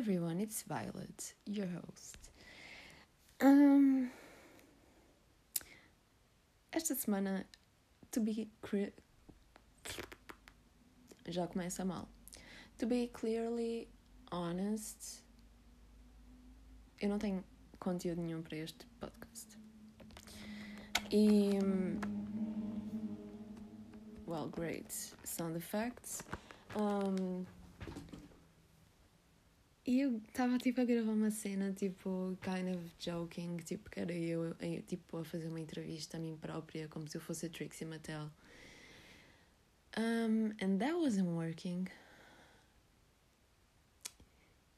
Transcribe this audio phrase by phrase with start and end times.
[0.00, 2.16] everyone, it's Violet, your host.
[3.42, 4.10] Um,
[6.72, 7.44] esta semana,
[8.10, 8.48] to be
[11.28, 12.08] já começa mal.
[12.78, 13.88] To be clearly
[14.32, 15.22] honest,
[16.98, 17.44] eu não tenho
[17.78, 19.58] conteúdo nenhum para este podcast.
[21.10, 21.58] E.
[24.26, 24.90] Well, great.
[25.24, 26.22] Sound effects.
[26.74, 27.44] Um,
[29.90, 34.12] e eu estava tipo a gravar uma cena, tipo, kind of joking, tipo, que era
[34.12, 34.54] eu,
[34.86, 38.30] tipo, a fazer uma entrevista a mim própria, como se eu fosse a Trixie Mattel.
[39.98, 41.88] Um, and that wasn't working.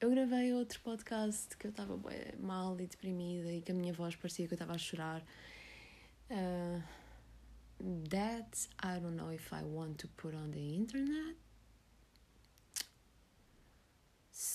[0.01, 2.01] Eu gravei outro podcast que eu estava
[2.41, 5.23] mal e deprimida e que a minha voz parecia que eu estava a chorar.
[6.31, 6.83] Uh,
[8.09, 11.37] that I don't know if I want to put on the internet.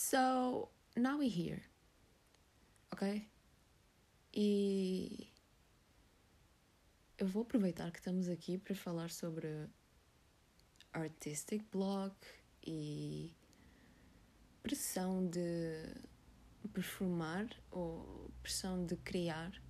[0.09, 1.61] So now we're here.
[2.93, 3.27] Ok?
[4.33, 5.27] E
[7.17, 9.67] eu vou aproveitar que estamos aqui para falar sobre
[10.93, 12.15] artistic block
[12.65, 13.35] e
[14.63, 15.93] pressão de
[16.71, 19.61] performar ou pressão de criar.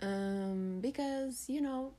[0.00, 1.92] Um, because, you know,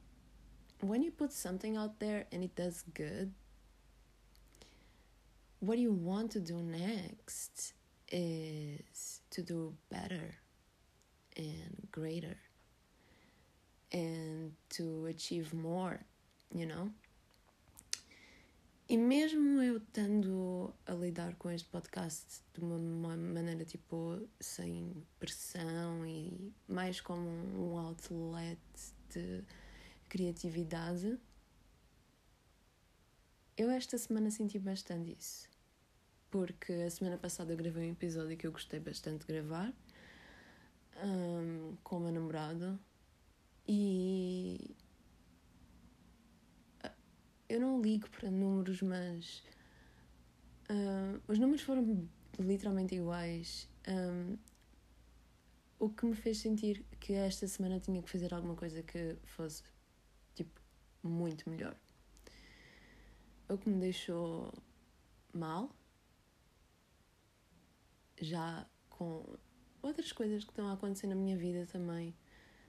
[0.82, 3.34] when you put something out there and it does good,
[5.64, 7.74] what you want to do next
[8.12, 10.36] is to do better
[11.38, 12.36] and greater
[13.94, 16.02] and to achieve more,
[16.54, 16.92] you know?
[18.90, 26.06] E mesmo eu estando a lidar com este podcast de uma maneira tipo sem pressão
[26.06, 28.60] e mais como um outlet
[29.10, 29.42] de
[30.10, 31.18] criatividade,
[33.56, 35.53] eu esta semana senti bastante isso.
[36.34, 39.72] Porque a semana passada eu gravei um episódio que eu gostei bastante de gravar
[41.04, 42.80] um, com o meu namorado
[43.68, 44.76] e
[47.48, 49.44] eu não ligo para números, mas
[50.72, 52.10] uh, os números foram
[52.40, 53.70] literalmente iguais.
[53.88, 54.36] Um,
[55.78, 59.62] o que me fez sentir que esta semana tinha que fazer alguma coisa que fosse
[60.34, 60.60] tipo
[61.04, 61.76] muito melhor.
[63.48, 64.52] O que me deixou
[65.32, 65.70] mal,
[68.24, 69.24] já com
[69.82, 72.16] outras coisas que estão a acontecer na minha vida também,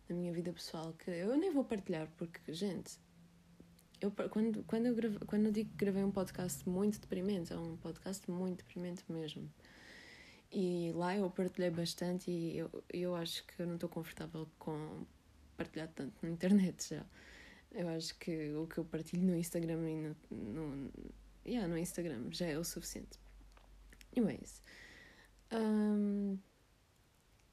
[0.09, 2.99] na minha vida pessoal, que eu nem vou partilhar porque, gente,
[4.01, 7.57] eu, quando, quando, eu grave, quando eu digo que gravei um podcast muito deprimente, é
[7.57, 9.51] um podcast muito deprimente mesmo.
[10.53, 15.05] E lá eu partilhei bastante e eu, eu acho que eu não estou confortável com
[15.57, 17.07] partilhar tanto na internet já.
[17.73, 20.93] Eu acho que o que eu partilho no Instagram e no, no,
[21.45, 23.19] yeah, no Instagram já é o suficiente.
[24.17, 24.63] Anyways.
[25.55, 26.39] Um,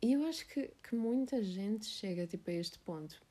[0.01, 3.22] e eu acho que, que muita gente chega tipo, a este ponto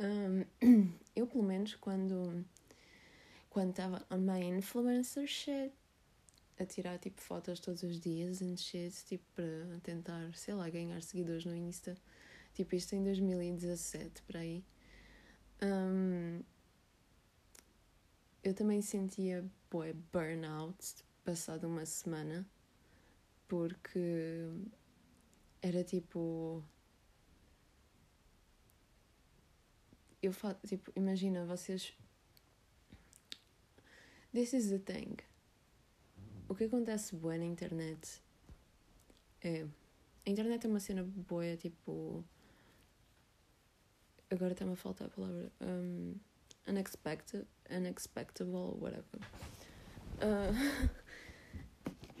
[0.00, 0.44] um,
[1.16, 2.44] eu, pelo menos, quando
[3.50, 5.72] quando estava on my influencer shit,
[6.58, 11.02] a tirar tipo fotos todos os dias and shit, tipo para tentar, sei lá, ganhar
[11.02, 11.96] seguidores no Insta.
[12.54, 14.64] Tipo, isto em 2017, por aí.
[15.62, 16.42] Um,
[18.42, 22.46] eu também sentia, boy, burnout passado uma semana,
[23.48, 24.46] porque
[25.62, 26.62] era tipo
[30.22, 31.92] eu faço, tipo, imagina vocês.
[34.32, 35.16] This is the thing.
[36.48, 38.22] O que acontece boa na internet
[39.42, 39.66] é.
[40.26, 42.24] A internet é uma cena boa, tipo.
[44.30, 45.50] Agora está-me a faltar a palavra.
[45.60, 46.16] Um,
[46.66, 49.20] unexpected, unexpectable, whatever.
[50.20, 50.52] Uh,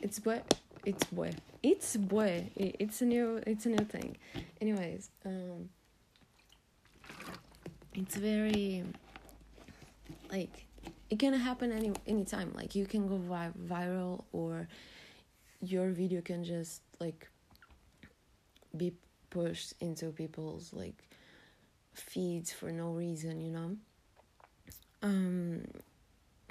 [0.02, 0.42] it's boy.
[0.84, 1.32] It's boy.
[1.62, 2.50] It's boy.
[2.56, 3.40] It's a new.
[3.46, 4.16] It's a new thing.
[4.60, 5.10] Anyways.
[5.24, 5.68] Um,
[7.94, 8.84] it's very
[10.30, 10.66] like
[11.10, 14.68] it can happen any anytime like you can go vi- viral or
[15.60, 17.28] your video can just like
[18.76, 18.92] be
[19.30, 21.08] pushed into people's like
[21.94, 23.76] feeds for no reason you know
[25.02, 25.62] um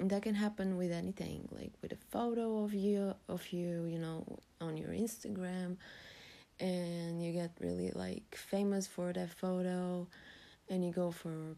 [0.00, 4.24] that can happen with anything like with a photo of you of you you know
[4.60, 5.76] on your instagram
[6.60, 10.06] and you get really like famous for that photo
[10.68, 11.56] and you go for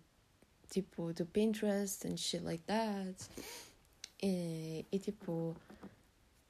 [0.71, 3.29] tipo do Pinterest and shit like that.
[4.23, 5.57] E, e tipo,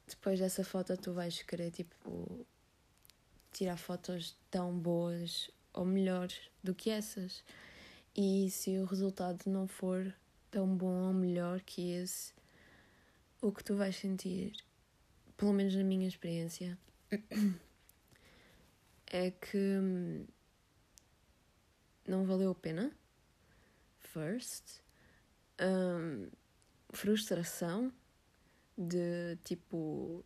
[0.06, 2.44] depois dessa foto tu vais querer tipo
[3.52, 7.42] tirar fotos tão boas ou melhores do que essas.
[8.16, 10.12] E se o resultado não for
[10.50, 12.32] tão bom ou melhor que esse,
[13.40, 14.52] o que tu vais sentir
[15.40, 16.78] pelo menos na minha experiência,
[19.10, 20.26] é que hum,
[22.06, 22.92] não valeu a pena.
[23.98, 24.82] First.
[25.58, 26.28] Um,
[26.90, 27.90] frustração
[28.76, 30.22] de tipo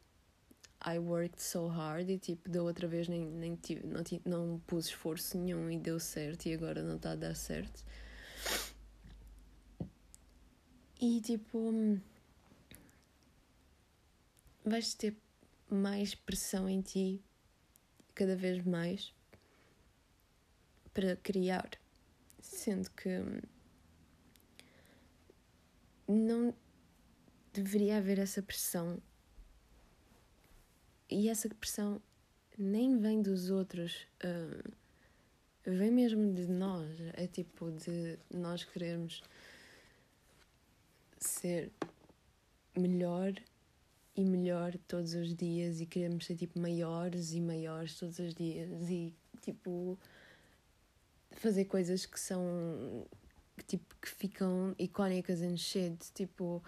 [0.84, 4.86] I worked so hard e tipo da outra vez nem, nem tive, não, não pus
[4.86, 7.84] esforço nenhum e deu certo e agora não está a dar certo.
[11.06, 12.00] E tipo hum,
[14.64, 15.14] vais ter
[15.68, 17.22] mais pressão em ti
[18.14, 19.12] cada vez mais
[20.94, 21.68] para criar,
[22.40, 23.42] sendo que hum,
[26.08, 26.54] não
[27.52, 28.98] deveria haver essa pressão
[31.10, 32.00] e essa pressão
[32.56, 34.72] nem vem dos outros, uh,
[35.66, 36.88] vem mesmo de nós.
[37.12, 39.22] É tipo de nós queremos
[41.26, 41.72] ser
[42.76, 43.34] melhor
[44.16, 48.88] e melhor todos os dias e queremos ser tipo maiores e maiores todos os dias
[48.88, 49.98] e tipo
[51.32, 53.06] fazer coisas que são
[53.66, 56.62] tipo que ficam icónicas em shit, tipo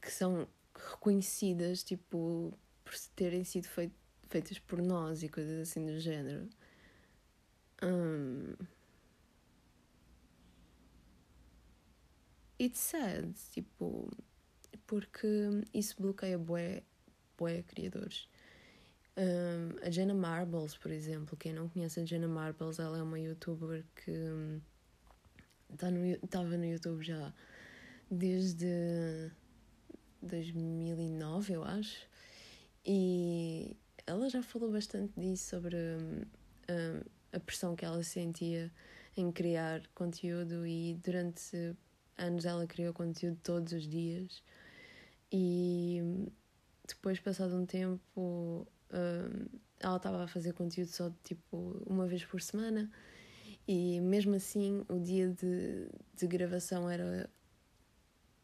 [0.00, 0.48] que são
[0.90, 2.52] reconhecidas tipo
[2.84, 3.92] por terem sido feit
[4.28, 6.48] feitas por nós e coisas assim do género.
[7.80, 8.54] Um,
[12.64, 14.10] it's sad, tipo,
[14.86, 15.26] porque
[15.72, 16.82] isso bloqueia bué,
[17.36, 18.28] bué criadores.
[19.16, 23.18] Um, a Jenna Marbles, por exemplo, quem não conhece a Jenna Marbles, ela é uma
[23.18, 24.10] youtuber que
[25.72, 25.92] estava
[26.30, 27.32] tá no, no YouTube já
[28.10, 29.30] desde
[30.22, 32.06] 2009, eu acho.
[32.84, 33.76] E
[34.06, 37.00] ela já falou bastante disso, sobre um,
[37.32, 38.70] a pressão que ela sentia
[39.16, 41.76] em criar conteúdo e durante
[42.16, 44.42] anos ela criou conteúdo todos os dias
[45.32, 46.28] e
[46.86, 52.40] depois passado um tempo um, ela estava a fazer conteúdo só tipo uma vez por
[52.40, 52.90] semana
[53.66, 57.28] e mesmo assim o dia de, de gravação era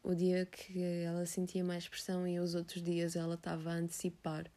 [0.03, 4.49] o dia que ela sentia mais pressão e os outros dias ela estava a antecipar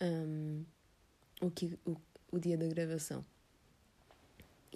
[0.00, 0.64] um,
[1.40, 1.96] o, que, o,
[2.30, 3.24] o dia da gravação.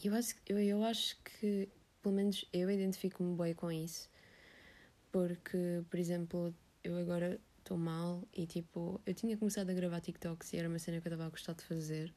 [0.02, 1.69] Eu acho, eu, eu acho que,
[2.02, 4.08] pelo menos eu identifico-me bem com isso,
[5.12, 10.52] porque, por exemplo, eu agora estou mal e tipo, eu tinha começado a gravar TikToks
[10.52, 12.12] e era uma cena que eu estava a gostar de fazer.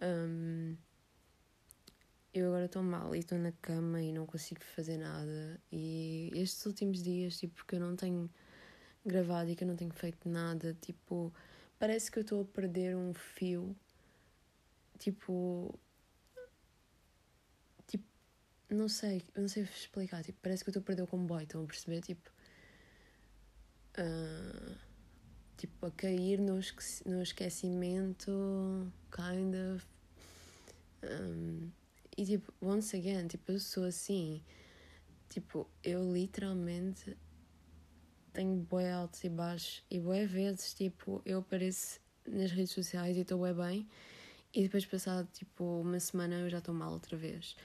[0.00, 0.76] Um,
[2.32, 5.60] eu agora estou mal e estou na cama e não consigo fazer nada.
[5.72, 8.30] E estes últimos dias, tipo, porque eu não tenho
[9.04, 11.32] gravado e que eu não tenho feito nada, tipo,
[11.78, 13.74] parece que eu estou a perder um fio.
[14.98, 15.78] Tipo,
[18.70, 20.22] não sei, não sei explicar.
[20.22, 22.00] Tipo, parece que eu estou a perder o comboio, estão a perceber?
[22.02, 22.30] Tipo.
[23.98, 24.76] Uh,
[25.56, 26.60] tipo, a cair no,
[27.06, 29.86] no esquecimento, kind of.
[31.02, 31.70] Um,
[32.16, 34.42] e tipo, once again, tipo, eu sou assim.
[35.28, 37.16] Tipo, eu literalmente
[38.32, 39.84] tenho boé altos e baixos.
[39.90, 43.88] E boé vezes, tipo, eu apareço nas redes sociais e estou bem.
[44.54, 47.56] E depois, passado tipo uma semana, eu já estou mal outra vez.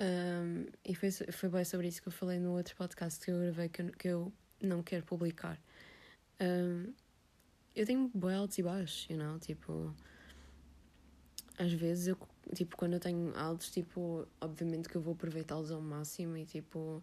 [0.00, 3.38] Um, e foi, foi bem sobre isso que eu falei no outro podcast que eu
[3.38, 5.60] gravei que eu, que eu não quero publicar.
[6.40, 6.92] Um,
[7.74, 9.38] eu tenho boé altos e baixos, you know?
[9.38, 9.94] Tipo,
[11.58, 12.16] às vezes eu
[12.52, 17.02] tipo, quando eu tenho altos, tipo, obviamente que eu vou aproveitá-los ao máximo e, tipo,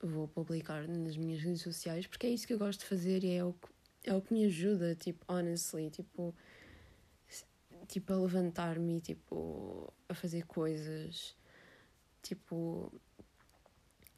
[0.00, 3.34] vou publicar nas minhas redes sociais porque é isso que eu gosto de fazer e
[3.34, 3.68] é o que,
[4.04, 6.34] é o que me ajuda, tipo, honestly, tipo,
[7.88, 11.36] tipo, a levantar-me, tipo, a fazer coisas,
[12.26, 12.92] tipo,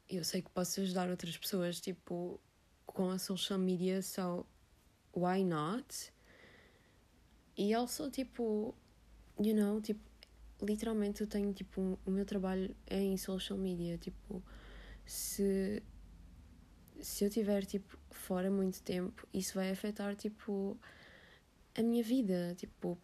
[0.09, 2.39] eu sei que posso ajudar outras pessoas, tipo,
[2.85, 4.45] com a social media, so
[5.15, 6.11] why not?
[7.55, 8.73] E also, tipo,
[9.39, 9.99] you know, tipo,
[10.61, 14.41] literalmente eu tenho, tipo, um, o meu trabalho é em social media, tipo,
[15.05, 15.83] se,
[16.99, 20.77] se eu tiver, tipo, fora muito tempo, isso vai afetar, tipo,
[21.75, 22.97] a minha vida, tipo,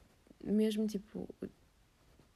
[0.43, 1.29] mesmo, tipo,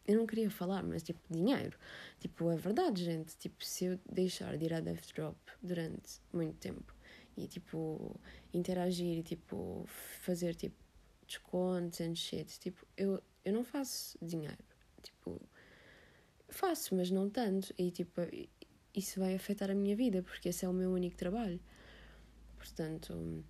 [0.10, 1.78] eu não queria falar, mas, tipo, dinheiro,
[2.20, 6.58] tipo, é verdade, gente, tipo, se eu deixar de ir à Death Drop durante muito
[6.58, 6.94] tempo
[7.38, 8.20] e, tipo,
[8.54, 9.86] interagir e, tipo,
[10.22, 10.76] fazer, tipo,
[11.28, 14.64] descontos and shit, tipo, eu eu não faço dinheiro.
[15.02, 15.42] Tipo,
[16.50, 17.74] faço, mas não tanto.
[17.78, 18.22] E tipo,
[18.94, 21.60] isso vai afetar a minha vida, porque esse é o meu único trabalho.
[22.58, 23.44] Portanto,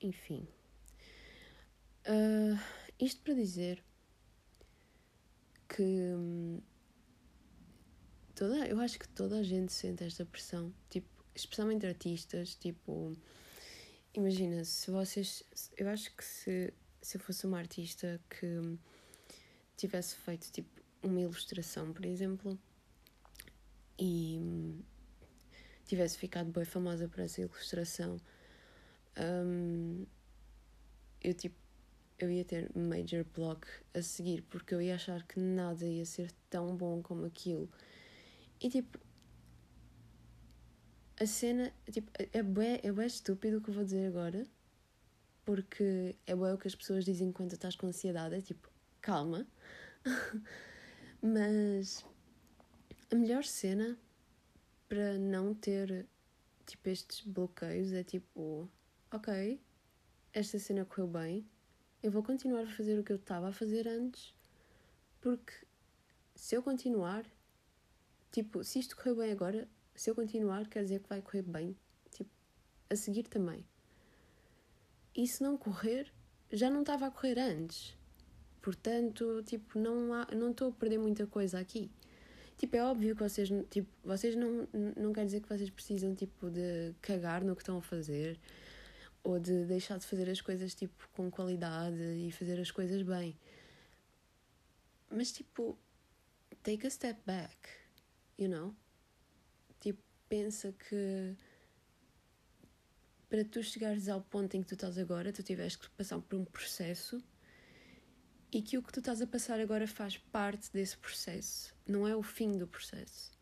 [0.00, 0.46] enfim.
[2.06, 2.58] Uh,
[3.00, 3.82] isto para dizer
[5.74, 6.60] que hum,
[8.34, 10.72] toda, eu acho que toda a gente sente esta pressão.
[10.88, 13.16] Tipo, especialmente artistas, tipo,
[14.14, 15.42] imagina, se vocês,
[15.76, 18.78] eu acho que se, se eu fosse uma artista que
[19.76, 20.68] tivesse feito, tipo,
[21.02, 22.56] uma ilustração, por exemplo,
[23.98, 24.40] e
[25.86, 28.20] tivesse ficado bem famosa por essa ilustração,
[29.18, 30.06] um,
[31.20, 31.63] eu, tipo,
[32.18, 36.30] eu ia ter major block a seguir, porque eu ia achar que nada ia ser
[36.48, 37.68] tão bom como aquilo.
[38.60, 38.98] E tipo,
[41.20, 44.46] a cena, tipo, é bem, é bem estúpido o que eu vou dizer agora,
[45.44, 48.68] porque é bem o que as pessoas dizem quando estás com ansiedade, é tipo,
[49.00, 49.46] calma.
[51.22, 52.04] Mas
[53.10, 53.98] a melhor cena
[54.88, 56.06] para não ter
[56.66, 58.68] tipo estes bloqueios é tipo,
[59.10, 59.60] ok,
[60.32, 61.46] esta cena correu bem,
[62.04, 64.34] eu vou continuar a fazer o que eu estava a fazer antes,
[65.22, 65.54] porque
[66.34, 67.24] se eu continuar,
[68.30, 71.74] tipo, se isto correu bem agora, se eu continuar, quer dizer que vai correr bem,
[72.10, 72.28] tipo,
[72.90, 73.64] a seguir também.
[75.16, 76.12] E se não correr,
[76.52, 77.96] já não estava a correr antes.
[78.60, 81.90] Portanto, tipo, não há, não estou a perder muita coisa aqui.
[82.58, 86.50] Tipo, é óbvio que vocês, tipo, vocês não, não quer dizer que vocês precisam, tipo,
[86.50, 88.38] de cagar no que estão a fazer
[89.24, 93.36] ou de deixar de fazer as coisas, tipo, com qualidade e fazer as coisas bem.
[95.10, 95.78] Mas, tipo,
[96.62, 97.56] take a step back,
[98.38, 98.74] you know?
[99.80, 101.34] Tipo, pensa que
[103.28, 106.38] para tu chegares ao ponto em que tu estás agora, tu tiveste que passar por
[106.38, 107.22] um processo
[108.52, 112.14] e que o que tu estás a passar agora faz parte desse processo, não é
[112.14, 113.32] o fim do processo,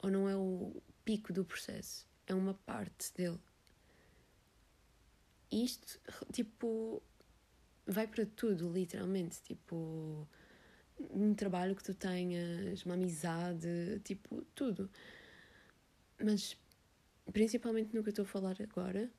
[0.00, 3.40] ou não é o pico do processo, é uma parte dele.
[5.62, 6.00] Isto,
[6.32, 7.02] tipo,
[7.86, 10.28] vai para tudo, literalmente, tipo,
[10.98, 14.90] um trabalho que tu tenhas, uma amizade, tipo, tudo.
[16.18, 16.56] Mas,
[17.32, 19.10] principalmente no que eu estou a falar agora,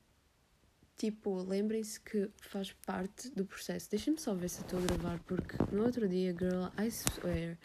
[0.96, 3.90] Tipo, lembrem-se que faz parte do processo.
[3.90, 7.58] Deixem-me só ver se estou a gravar, porque no outro dia, girl, I swear,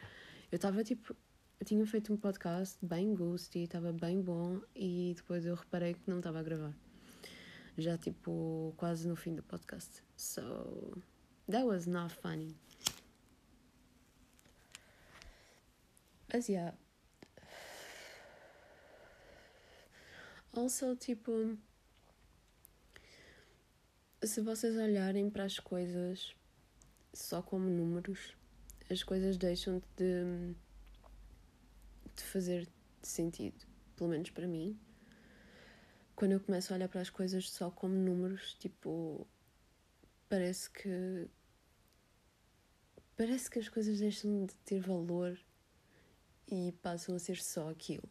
[0.51, 1.15] eu estava tipo.
[1.57, 6.09] Eu tinha feito um podcast bem ghosty, estava bem bom, e depois eu reparei que
[6.09, 6.75] não estava a gravar.
[7.77, 10.03] Já tipo, quase no fim do podcast.
[10.15, 10.97] So,
[11.49, 12.55] that was not funny.
[16.31, 16.75] Mas yeah.
[20.53, 21.57] Also, tipo
[24.23, 26.35] se vocês olharem para as coisas
[27.13, 28.35] só como números,
[28.89, 30.53] as coisas deixam de,
[32.15, 32.67] de fazer
[33.01, 34.79] sentido, pelo menos para mim.
[36.21, 39.25] Quando eu começo a olhar para as coisas só como números, tipo,
[40.29, 41.27] parece que
[43.17, 45.35] parece que as coisas deixam de ter valor
[46.47, 48.07] e passam a ser só aquilo,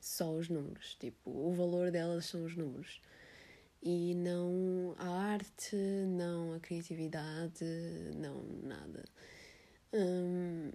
[0.00, 0.94] só os números.
[0.94, 3.02] Tipo, o valor delas são os números
[3.82, 5.76] e não a arte,
[6.08, 7.66] não a criatividade,
[8.16, 9.04] não nada.
[9.92, 10.72] Um,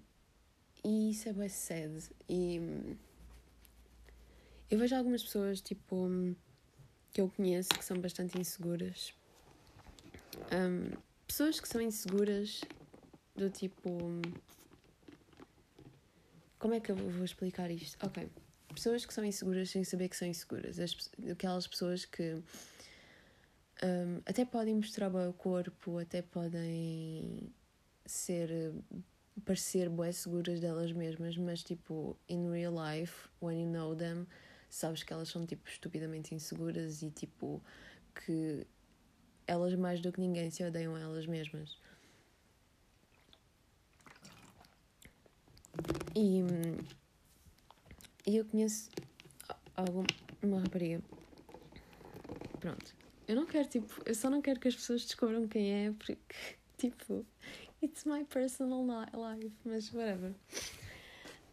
[0.83, 2.07] e isso é bem sad.
[2.29, 2.61] E
[4.69, 6.07] eu vejo algumas pessoas, tipo,
[7.17, 9.11] que eu conheço que são bastante inseguras.
[10.53, 10.95] Um,
[11.25, 12.61] pessoas que são inseguras
[13.35, 13.89] do tipo.
[16.59, 17.97] Como é que eu vou explicar isto?
[18.05, 18.29] Ok.
[18.71, 20.79] Pessoas que são inseguras sem saber que são inseguras.
[20.79, 20.95] As,
[21.31, 22.35] aquelas pessoas que
[23.83, 27.51] um, até podem mostrar o corpo, até podem
[28.05, 28.75] ser
[29.43, 34.27] parecer bué seguras delas mesmas, mas tipo, in real life, when you know them,
[34.69, 37.61] sabes que elas são tipo estupidamente inseguras e tipo
[38.13, 38.65] que
[39.45, 41.77] elas mais do que ninguém se odeiam a elas mesmas.
[46.15, 46.41] E,
[48.25, 48.89] e eu conheço
[49.75, 50.07] alguma,
[50.43, 51.01] uma rapariga.
[52.59, 52.97] Pronto
[53.27, 56.17] eu não quero, tipo, eu só não quero que as pessoas descubram quem é, porque,
[56.77, 57.25] tipo,
[57.83, 60.31] it's my personal life, mas whatever.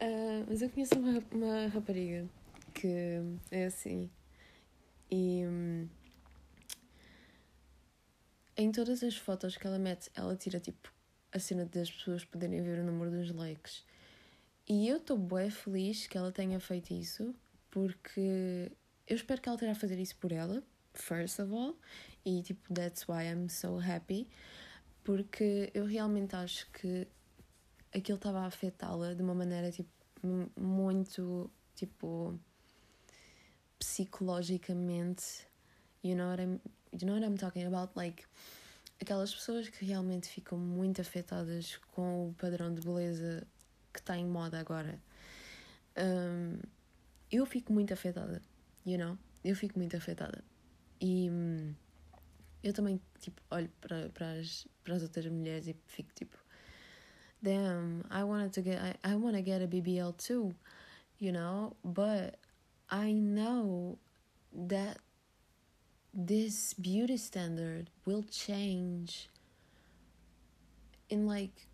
[0.01, 2.29] Uh, mas eu conheço uma, uma rapariga
[2.85, 4.11] que é assim.
[5.11, 5.89] E um,
[8.59, 10.93] em todas as fotos que ela mete, ela tira tipo
[11.33, 13.87] a cena das pessoas poderem ver o número dos likes.
[14.69, 17.35] E eu estou bem feliz que ela tenha feito isso,
[17.71, 18.71] porque
[19.07, 20.63] eu espero que ela tenha a fazer isso por ela,
[20.93, 21.79] first of all,
[22.23, 24.29] e tipo, that's why I'm so happy,
[25.03, 27.09] porque eu realmente acho que
[27.95, 29.91] aquilo estava a afetá-la de uma maneira tipo,
[30.59, 32.39] muito tipo
[33.79, 35.47] psicologicamente,
[36.03, 36.61] you know what I'm,
[36.93, 38.25] you know what I'm talking about, like
[39.01, 43.47] aquelas pessoas que realmente ficam muito afetadas com o padrão de beleza
[43.93, 44.99] que está em moda agora.
[45.97, 46.59] Um,
[47.31, 48.41] eu fico muito afetada
[48.85, 49.19] you know?
[49.43, 50.45] Eu fico muito afetada.
[51.01, 51.75] E hum,
[52.63, 54.67] eu também, tipo, olho para, para, as,
[55.03, 56.37] outras mulheres e fico tipo,
[57.43, 60.55] damn, I wanted to get, I, I want to get a BBL too,
[61.21, 61.77] you know?
[61.85, 62.39] But
[62.91, 63.99] I know
[64.53, 64.99] that
[66.13, 69.29] this beauty standard will change
[71.09, 71.67] in like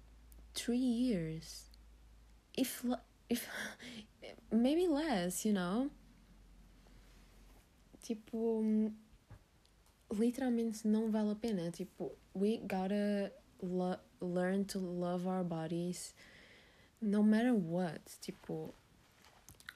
[0.55, 1.65] three years.
[2.57, 2.85] If
[3.29, 3.47] if
[4.53, 5.91] maybe less you know?
[8.03, 8.93] Tipo
[10.11, 11.71] literalmente não vale a pena.
[11.71, 13.31] Tipo we gotta
[14.21, 16.15] learn to love our bodies
[17.01, 18.01] no matter what.
[18.21, 18.73] Tipo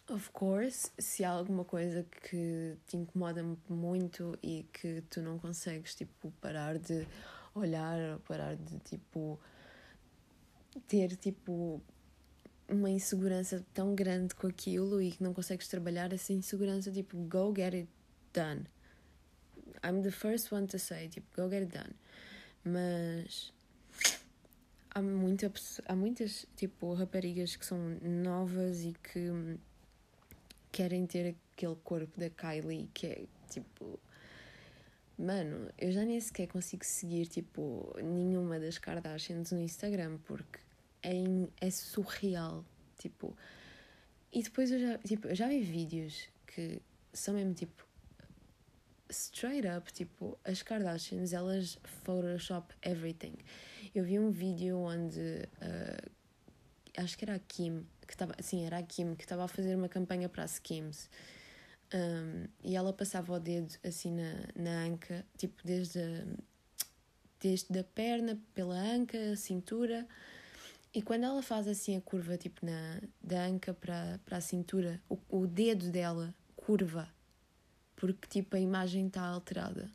[0.06, 5.94] Of course, se há alguma coisa que te incomoda muito e que tu não consegues,
[5.94, 7.08] tipo, parar de
[7.54, 9.40] olhar, parar de, tipo,
[10.86, 11.80] ter, tipo,
[12.68, 17.54] uma insegurança tão grande com aquilo e que não consegues trabalhar essa insegurança, tipo, go
[17.56, 17.88] get it
[18.34, 18.66] done.
[19.82, 21.94] I'm the first one to say, tipo, go get it done.
[22.62, 23.54] Mas
[24.90, 25.50] há, muita,
[25.86, 29.30] há muitas, tipo, raparigas que são novas e que
[30.74, 34.00] querem ter aquele corpo da Kylie que é tipo.
[35.16, 40.58] Mano, eu já nem sequer consigo seguir tipo nenhuma das Kardashians no Instagram porque
[41.00, 41.14] é,
[41.60, 42.64] é surreal.
[42.98, 43.36] Tipo.
[44.32, 47.86] E depois eu já, tipo, eu já vi vídeos que são mesmo tipo
[49.08, 53.34] straight up, tipo, as Kardashians, elas Photoshop everything.
[53.94, 56.10] Eu vi um vídeo onde uh,
[56.96, 59.74] acho que era a Kim que estava, sim, era a Kim, que estava a fazer
[59.74, 61.08] uma campanha para a Skims.
[61.92, 66.24] Um, e ela passava o dedo assim na, na anca, tipo desde a,
[67.40, 70.06] desde a perna, pela anca, cintura.
[70.92, 75.00] E quando ela faz assim a curva, tipo na, da anca para, para a cintura,
[75.08, 77.08] o, o dedo dela curva,
[77.96, 79.90] porque tipo a imagem está alterada.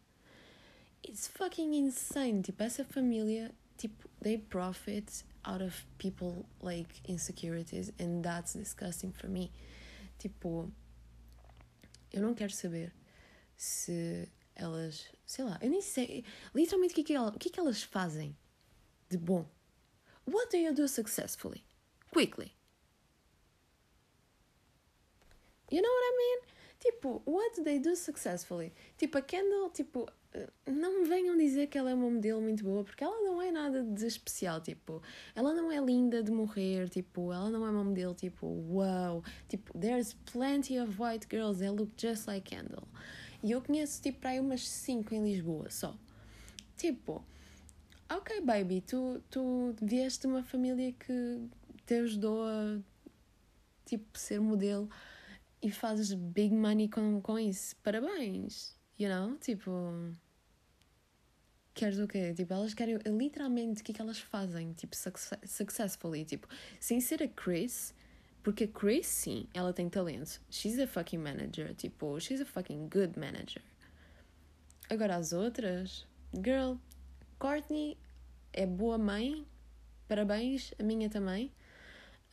[1.08, 2.42] It's fucking insane.
[2.42, 9.28] Tipo, essa família, tipo, they profit out of people like insecurities and that's disgusting for
[9.28, 9.52] me.
[10.20, 10.72] Tipo,
[12.12, 12.92] eu não quero saber
[13.58, 18.36] se elas, sei lá, eu nem sei literalmente o que, que, que, que elas fazem
[19.10, 19.46] de bom.
[20.26, 21.64] What do you do successfully?
[22.12, 22.54] Quickly.
[25.72, 26.59] You know what I mean?
[26.80, 28.72] Tipo, what they do successfully?
[28.98, 30.08] Tipo, a Kendall, tipo,
[30.66, 33.52] não me venham dizer que ela é uma modelo muito boa, porque ela não é
[33.52, 35.02] nada de especial, tipo,
[35.36, 39.78] ela não é linda de morrer, tipo, ela não é uma modelo, tipo, wow, tipo,
[39.78, 42.88] there's plenty of white girls that look just like Kendall.
[43.42, 45.98] E eu conheço, tipo, para aí umas 5 em Lisboa só.
[46.78, 47.24] Tipo,
[48.10, 51.42] ok, baby, tu, tu vieste de uma família que
[51.86, 52.80] te ajudou a,
[53.86, 54.90] tipo, ser modelo
[55.62, 57.76] e fazes big money com, com isso.
[57.84, 58.78] Parabéns!
[58.98, 59.38] You know?
[59.38, 59.72] Tipo.
[61.74, 62.34] Queres o quê?
[62.34, 64.96] Tipo, elas querem literalmente o que, é que elas fazem, tipo,
[65.46, 66.26] successfully.
[66.26, 66.48] Tipo,
[66.80, 67.94] sem ser a Chris,
[68.44, 70.42] porque a Chris, sim, ela tem talento.
[70.50, 71.74] She's a fucking manager.
[71.76, 73.62] Tipo, she's a fucking good manager.
[74.90, 76.76] Agora as outras, girl,
[77.38, 77.96] Courtney
[78.52, 79.46] é boa mãe,
[80.08, 81.54] parabéns, a minha também.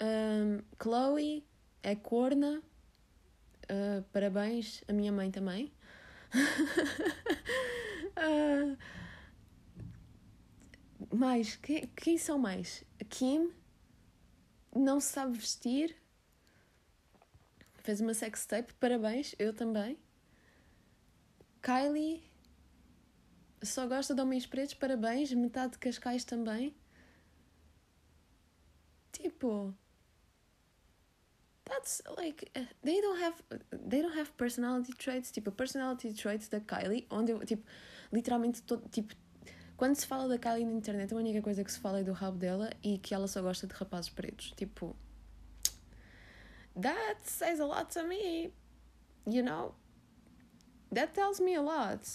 [0.01, 1.45] Um, Chloe
[1.83, 2.63] é corna,
[3.71, 5.73] uh, parabéns, a minha mãe também
[8.17, 8.77] uh,
[11.17, 12.85] mais, quem, quem são mais?
[13.01, 13.53] A Kim
[14.75, 15.97] não sabe vestir,
[17.83, 19.99] fez uma sextape, parabéns, eu também.
[21.63, 22.23] Kylie
[23.63, 26.77] só gosta de homens pretos, parabéns, metade de Cascais também.
[29.13, 29.75] Tipo,
[31.69, 35.31] that's like uh, they don't have they don't have personality traits.
[35.31, 37.65] Tipo personality traits da Kylie onde eu tipo
[38.13, 39.15] literalmente todo, tipo
[39.77, 42.13] quando se fala da Kylie na internet a única coisa que se fala é do
[42.13, 44.53] rabo dela e que ela só gosta de rapazes pretos.
[44.57, 44.97] Tipo
[46.81, 48.53] that says a lot to me
[49.27, 49.75] you know?
[50.93, 52.09] That tells me a lot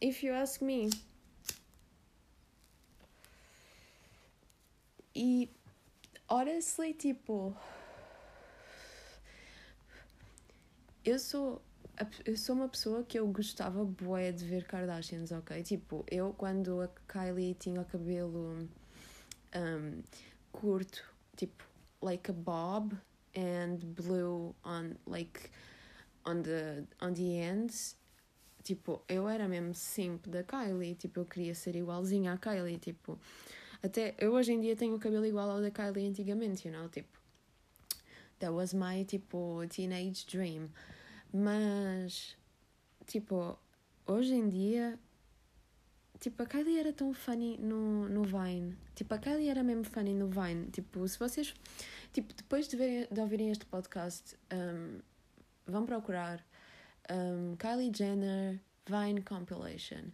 [0.00, 0.90] if you ask me.
[5.14, 5.48] E
[6.28, 7.56] honestly tipo
[11.04, 11.62] eu sou
[12.24, 15.62] eu sou uma pessoa que eu gostava bué de ver Kardashians, ok?
[15.62, 18.68] Tipo, eu quando a Kylie tinha o cabelo
[19.54, 20.02] um,
[20.50, 21.04] curto,
[21.36, 21.64] tipo,
[22.02, 22.96] like a bob
[23.36, 25.50] and blue on like
[26.24, 27.96] on the on the ends,
[28.64, 33.18] tipo, eu era mesmo sempre da Kylie, tipo, eu queria ser igualzinha à Kylie, tipo,
[33.82, 36.88] até eu hoje em dia tenho o cabelo igual ao da Kylie antigamente, you know,
[36.88, 37.23] tipo,
[38.38, 40.70] that was my tipo teenage dream.
[41.32, 42.36] Mas,
[43.06, 43.58] tipo,
[44.06, 44.98] hoje em dia,
[46.20, 48.76] tipo, a Kylie era tão funny no, no Vine.
[48.94, 50.70] Tipo, a Kylie era mesmo funny no Vine.
[50.70, 51.52] Tipo, se vocês,
[52.12, 55.00] tipo, depois de, verem, de ouvirem este podcast, um,
[55.66, 56.44] vão procurar
[57.10, 60.12] um, Kylie Jenner Vine Compilation.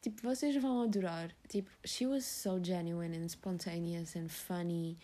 [0.00, 1.34] Tipo, vocês vão adorar.
[1.48, 4.96] Tipo, she was so genuine and spontaneous and funny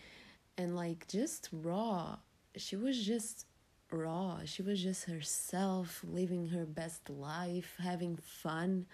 [0.57, 2.17] and like just raw.
[2.55, 3.45] She was just
[3.91, 4.39] raw.
[4.45, 8.85] She was just herself, living her best life, having fun,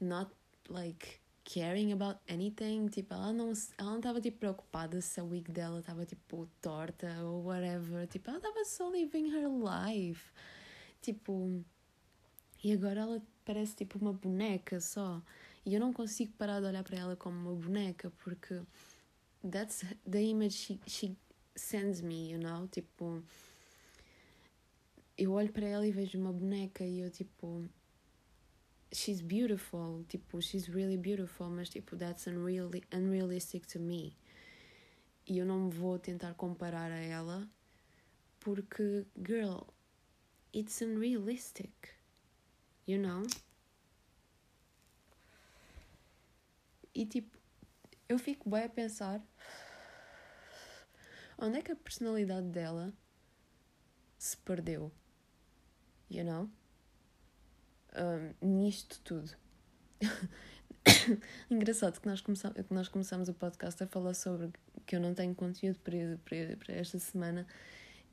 [0.00, 0.30] not
[0.68, 2.88] like caring about anything.
[2.88, 7.08] Tipo, ela não ela não estava tipo preocupada se a wig dela estava tipo torta
[7.22, 8.06] ou whatever.
[8.06, 10.32] Tipo, ela estava só living her life.
[11.02, 11.62] Tipo,
[12.62, 15.22] e agora ela parece tipo uma boneca só.
[15.66, 18.60] E eu não consigo parar de olhar para ela como uma boneca porque
[19.50, 21.16] that's the image she, she
[21.54, 22.68] sends me, you know?
[22.68, 23.22] Tipo,
[25.16, 27.64] eu olho para ela e vejo uma boneca e eu tipo
[28.92, 34.16] she's beautiful, tipo, she's really beautiful, mas tipo, that's unreal, unrealistic to me.
[35.26, 37.48] E eu não me vou tentar comparar a ela
[38.40, 39.62] porque, girl,
[40.52, 41.72] it's unrealistic,
[42.86, 43.22] you know?
[46.94, 47.36] E tipo,
[48.08, 49.20] eu fico bem a pensar
[51.38, 52.92] onde é que a personalidade dela
[54.18, 54.90] se perdeu,
[56.10, 56.50] you know?
[57.96, 59.30] Um, nisto tudo.
[61.50, 64.52] Engraçado que nós, começamos, que nós começamos o podcast a falar sobre
[64.86, 67.46] que eu não tenho conteúdo para, para, para esta semana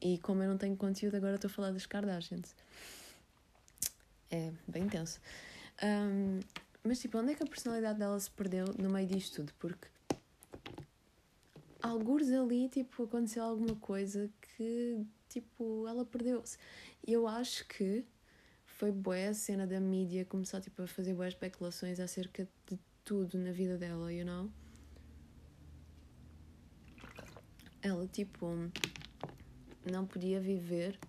[0.01, 2.55] e como eu não tenho conteúdo, agora estou a falar das Kardashians.
[4.29, 5.19] É bem intenso.
[5.83, 6.39] Um,
[6.83, 9.53] mas tipo, onde é que a personalidade dela se perdeu no meio disto tudo?
[9.59, 9.87] Porque
[11.81, 16.57] alguns ali, tipo, aconteceu alguma coisa que, tipo, ela perdeu-se.
[17.05, 18.05] E eu acho que
[18.65, 23.37] foi boa a cena da mídia começar, tipo, a fazer boas especulações acerca de tudo
[23.37, 24.49] na vida dela, you know?
[27.81, 28.47] Ela, tipo,
[29.89, 30.99] não podia viver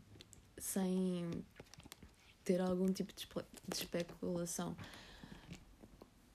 [0.56, 1.44] sem
[2.44, 4.76] ter algum tipo de, de especulação.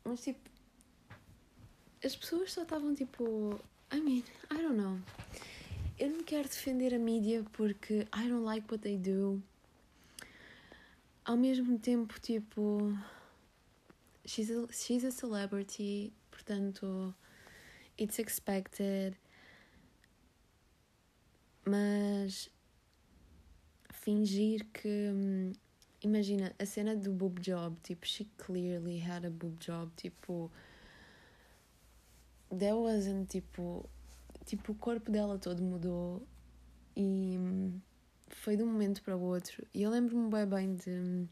[0.04, 0.50] Mas tipo,
[2.04, 3.60] as pessoas só estavam tipo.
[3.92, 5.00] I mean, I don't know.
[5.98, 9.42] Eu não quero defender a mídia porque I don't like what they do.
[11.26, 12.94] Ao mesmo tempo, tipo.
[14.26, 17.16] She's a, she's a celebrity, portanto.
[17.98, 19.18] It's expected.
[21.66, 22.50] Mas.
[23.92, 25.10] Fingir que.
[25.12, 25.54] Hum,
[26.04, 30.52] imagina, a cena do boob job, tipo, she clearly had a boob job, tipo,
[32.50, 33.90] there wasn't, tipo,
[34.46, 36.26] tipo, o corpo dela todo mudou
[36.96, 37.38] e
[38.30, 39.66] foi de um momento para o outro.
[39.74, 41.28] E eu lembro-me bem bem de.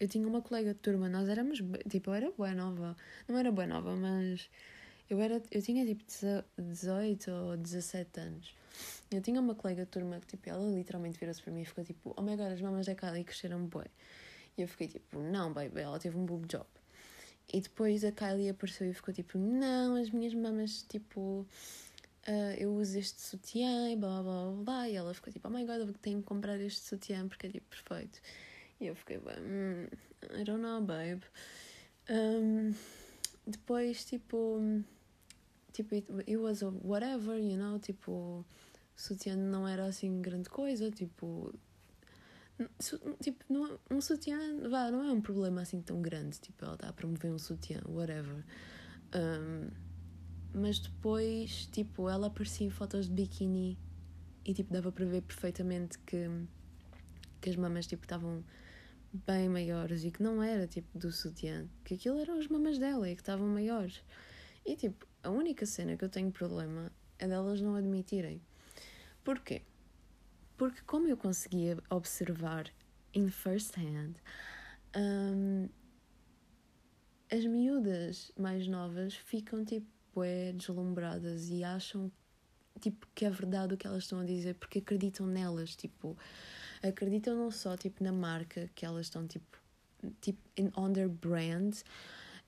[0.00, 3.50] Eu tinha uma colega de turma, nós éramos, tipo, eu era boa nova, não era
[3.50, 4.48] boa nova, mas
[5.10, 6.04] eu, era, eu tinha tipo
[6.56, 8.54] 18 ou 17 anos.
[9.10, 11.82] Eu tinha uma colega de turma que, tipo, ela literalmente virou-se para mim e ficou
[11.82, 13.86] tipo, oh my god, as mamas da Kylie cresceram bem.
[14.56, 16.66] E eu fiquei tipo, não, baby, ela teve um boob job.
[17.52, 21.46] E depois a Kylie apareceu e ficou tipo, não, as minhas mamas, tipo,
[22.28, 24.88] uh, eu uso este sutiã e blá blá blá.
[24.88, 27.50] E ela ficou tipo, oh my god, eu tenho que comprar este sutiã porque é
[27.50, 28.20] tipo perfeito.
[28.80, 29.86] E eu fiquei, hum,
[30.38, 31.22] I don't know, babe.
[32.10, 32.74] Um,
[33.46, 34.60] depois, tipo,
[35.72, 38.44] tipo, it, it was whatever, you know, tipo
[38.94, 41.54] sutiã não era assim grande coisa, tipo.
[43.22, 46.40] Tipo, não, um sutiã, vá, não é um problema assim tão grande.
[46.40, 48.44] Tipo, ela está a promover um sutiã, whatever.
[49.14, 49.70] Um,
[50.52, 53.78] mas depois, tipo, ela aparecia em fotos de biquíni
[54.44, 56.28] e, tipo, dava para ver perfeitamente que,
[57.40, 58.42] que as mamas, tipo, estavam
[59.26, 61.66] bem maiores e que não era, tipo, do sutiã.
[61.84, 64.02] Que aquilo eram as mamas dela e que estavam maiores.
[64.66, 68.40] E, tipo, a única cena que eu tenho problema é delas não admitirem.
[69.22, 69.62] Porquê?
[70.58, 72.66] Porque como eu conseguia observar
[73.14, 74.16] in first hand,
[74.96, 75.68] um,
[77.30, 79.86] as miúdas mais novas ficam tipo
[80.24, 82.10] é, deslumbradas e acham
[82.80, 86.18] tipo que é verdade o que elas estão a dizer porque acreditam nelas, tipo,
[86.82, 89.58] acreditam não só tipo na marca que elas estão tipo
[90.20, 90.40] tipo
[90.76, 91.76] on their brand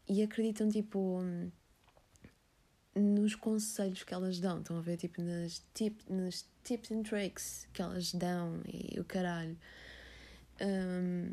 [0.08, 1.22] e acreditam tipo
[2.94, 7.68] nos conselhos que elas dão, estão a ver tipo nas, tip, nas tips and tricks
[7.72, 9.56] que elas dão e o caralho.
[10.60, 11.32] Um,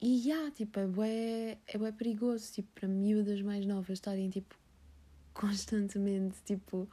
[0.00, 4.28] e já, yeah, tipo, é bué, é bué perigoso, tipo, para miúdas mais novas estarem,
[4.28, 4.54] tipo,
[5.32, 6.88] constantemente, tipo,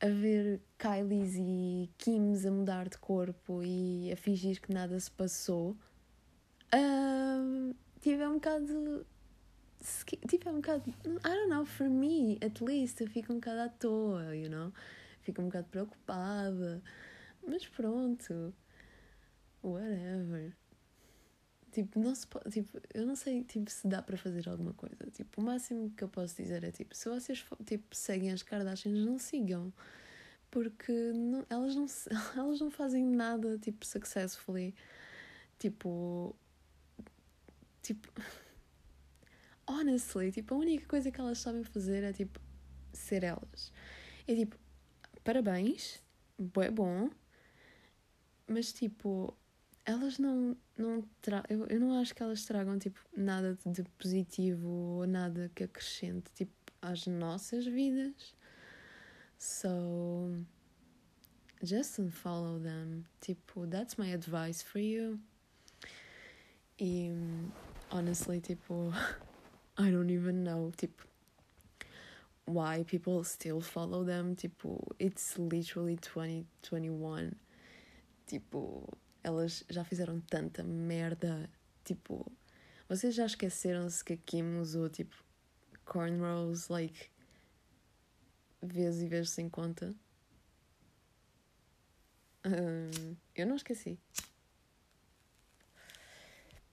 [0.00, 5.10] a ver Kylies e Kims a mudar de corpo e a fingir que nada se
[5.10, 5.76] passou,
[6.74, 9.06] uh, tive um bocado.
[10.28, 10.90] Tive um bocado.
[11.04, 14.72] I don't know, for me, at least, eu fico um bocado à toa, you know?
[15.22, 16.82] Fico um bocado preocupada.
[17.46, 18.54] Mas pronto.
[19.62, 20.54] Whatever.
[21.72, 25.10] Tipo, não se pode, tipo, eu não sei tipo, se dá para fazer alguma coisa.
[25.10, 29.04] Tipo, o máximo que eu posso dizer é tipo, se vocês tipo, seguem as Kardashians,
[29.06, 29.72] não sigam.
[30.50, 31.86] Porque não, elas, não,
[32.36, 34.74] elas não fazem nada tipo successfully.
[35.58, 36.36] Tipo.
[37.82, 38.08] Tipo.
[39.72, 42.38] Honestly, tipo, a única coisa que elas sabem fazer é tipo
[42.92, 43.72] ser elas.
[44.28, 44.56] É tipo,
[45.24, 46.02] parabéns,
[46.60, 47.08] é bom,
[48.46, 49.34] mas tipo,
[49.84, 54.68] elas não, não tra eu, eu não acho que elas tragam tipo nada de positivo
[54.68, 58.34] ou nada que acrescente tipo às nossas vidas.
[59.38, 60.44] So
[61.62, 63.04] just unfollow them.
[63.20, 65.18] Tipo, that's my advice for you.
[66.78, 67.10] E
[67.90, 68.92] honestly, tipo,
[69.78, 71.04] I don't even know, tipo,
[72.46, 74.34] why people still follow them.
[74.36, 77.34] Tipo, it's literally 2021.
[78.26, 78.88] Tipo,
[79.24, 81.48] elas já fizeram tanta merda.
[81.84, 82.30] Tipo,
[82.88, 85.16] vocês já esqueceram-se que a Kim usou tipo
[85.84, 87.10] cornrows, like,
[88.62, 89.94] vezes e vezes sem conta?
[92.44, 93.98] Um, eu não esqueci.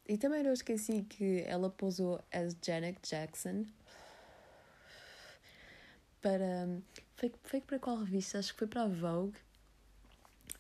[0.10, 3.64] E também não esqueci que ela posou as Janet Jackson
[6.20, 6.68] para.
[7.16, 8.40] Foi, foi para qual revista?
[8.40, 9.38] Acho que foi para a Vogue.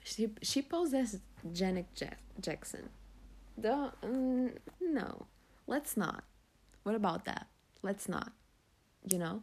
[0.03, 1.19] She, she posed as
[1.51, 1.89] Janet
[2.39, 2.83] Jackson.
[3.57, 5.25] Don't, um, no,
[5.65, 6.23] let's not.
[6.83, 7.47] What about that?
[7.81, 8.31] Let's not.
[9.11, 9.41] You know?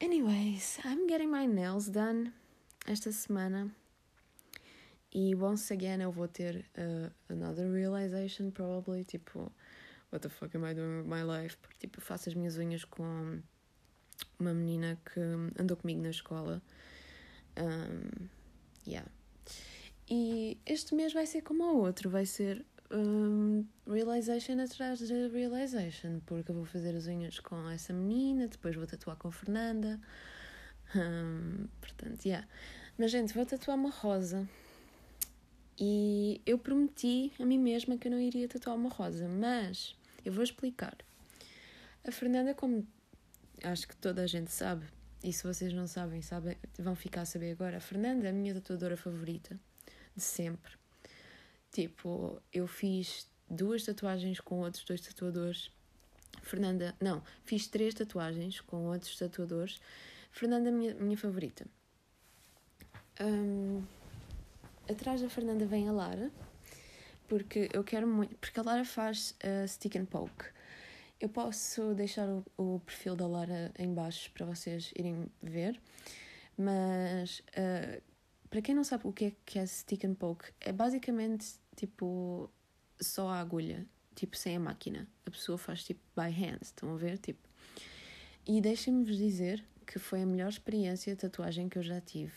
[0.00, 2.32] Anyways, I'm getting my nails done
[2.86, 3.72] esta semana.
[5.12, 9.04] E once again eu vou ter uh, another realization, probably.
[9.04, 9.50] Tipo,
[10.12, 11.56] what the fuck am I doing with my life?
[11.58, 13.40] Porque, tipo, faço as minhas unhas com
[14.38, 15.20] uma menina que
[15.60, 16.62] andou comigo na escola.
[17.58, 18.28] Um,
[18.86, 19.10] yeah.
[20.08, 26.20] E este mês vai ser como o outro, vai ser um, realization atrás de realization,
[26.26, 30.00] porque eu vou fazer as unhas com essa menina, depois vou tatuar com Fernanda.
[30.94, 32.46] Um, portanto, yeah.
[32.98, 34.48] Mas, gente, vou tatuar uma rosa.
[35.78, 40.32] E eu prometi a mim mesma que eu não iria tatuar uma rosa, mas eu
[40.32, 40.96] vou explicar.
[42.06, 42.86] A Fernanda, como
[43.62, 44.86] acho que toda a gente sabe,
[45.22, 48.32] e se vocês não sabem, sabem vão ficar a saber agora, a Fernanda é a
[48.32, 49.58] minha tatuadora favorita
[50.16, 50.72] de sempre.
[51.70, 55.70] Tipo, eu fiz duas tatuagens com outros dois tatuadores.
[56.42, 59.80] Fernanda, não, fiz três tatuagens com outros tatuadores.
[60.32, 61.66] Fernanda, é minha, minha favorita.
[63.20, 63.82] Um,
[64.90, 66.30] atrás da Fernanda vem a Lara,
[67.28, 68.36] porque eu quero muito.
[68.36, 70.44] Porque a Lara faz uh, stick and poke.
[71.20, 75.80] Eu posso deixar o, o perfil da Lara em baixo para vocês irem ver,
[76.56, 78.02] mas uh,
[78.48, 82.50] para quem não sabe o que é, que é stick and poke, é basicamente tipo
[83.00, 85.06] só a agulha, tipo sem a máquina.
[85.24, 87.18] A pessoa faz tipo by hand, estão a ver?
[87.18, 87.48] Tipo.
[88.46, 92.32] E deixem-me vos dizer que foi a melhor experiência de tatuagem que eu já tive.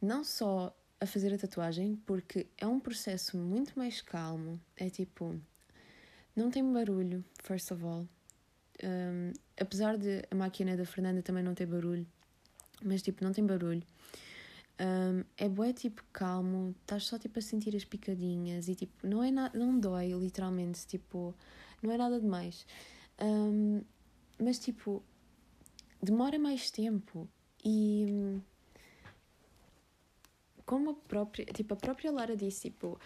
[0.00, 5.40] Não só a fazer a tatuagem, porque é um processo muito mais calmo, é tipo.
[6.34, 8.08] Não tem barulho, first of all.
[8.82, 12.06] Um, apesar de a máquina da Fernanda também não ter barulho,
[12.82, 13.82] mas tipo, não tem barulho.
[14.80, 19.24] Um, é bué tipo calmo, estás só tipo a sentir as picadinhas e tipo, não
[19.24, 21.34] é nada, não dói literalmente, tipo,
[21.82, 22.64] não é nada demais.
[23.20, 23.82] Um,
[24.38, 25.02] mas tipo,
[26.00, 27.28] demora mais tempo
[27.64, 28.40] e
[30.68, 33.00] como a própria, tipo, a própria Lara disse, tipo,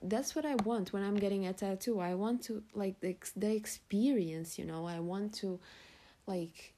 [0.00, 1.98] that's what I want when I'm getting a tattoo.
[1.98, 4.86] I want to like the, the experience, you know.
[4.86, 5.58] I want to
[6.28, 6.72] like